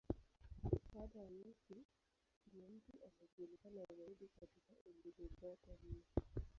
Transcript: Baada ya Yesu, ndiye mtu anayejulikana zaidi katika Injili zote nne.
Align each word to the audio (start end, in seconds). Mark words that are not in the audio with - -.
Baada 0.93 1.19
ya 1.19 1.25
Yesu, 1.29 1.85
ndiye 2.47 2.67
mtu 2.67 2.91
anayejulikana 3.05 3.85
zaidi 3.85 4.29
katika 4.39 4.73
Injili 4.89 5.29
zote 5.41 5.77
nne. 5.85 6.03